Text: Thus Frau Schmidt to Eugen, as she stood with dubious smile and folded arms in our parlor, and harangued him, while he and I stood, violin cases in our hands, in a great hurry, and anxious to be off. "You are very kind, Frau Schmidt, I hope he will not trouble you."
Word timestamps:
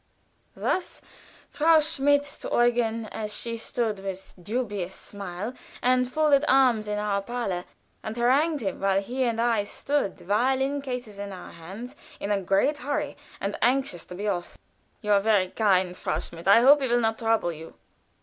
Thus 0.55 0.99
Frau 1.51 1.79
Schmidt 1.79 2.23
to 2.41 2.49
Eugen, 2.49 3.05
as 3.11 3.37
she 3.37 3.55
stood 3.55 3.99
with 3.99 4.33
dubious 4.41 4.95
smile 4.95 5.53
and 5.79 6.11
folded 6.11 6.43
arms 6.47 6.87
in 6.87 6.97
our 6.97 7.21
parlor, 7.21 7.65
and 8.01 8.17
harangued 8.17 8.61
him, 8.61 8.79
while 8.79 8.99
he 8.99 9.21
and 9.25 9.39
I 9.39 9.63
stood, 9.63 10.19
violin 10.19 10.81
cases 10.81 11.19
in 11.19 11.31
our 11.31 11.51
hands, 11.51 11.95
in 12.19 12.31
a 12.31 12.41
great 12.41 12.79
hurry, 12.79 13.15
and 13.39 13.55
anxious 13.61 14.03
to 14.05 14.15
be 14.15 14.27
off. 14.27 14.57
"You 15.01 15.11
are 15.11 15.21
very 15.21 15.49
kind, 15.51 15.95
Frau 15.95 16.17
Schmidt, 16.17 16.47
I 16.47 16.61
hope 16.61 16.81
he 16.81 16.87
will 16.87 16.99
not 16.99 17.19
trouble 17.19 17.51
you." 17.51 17.75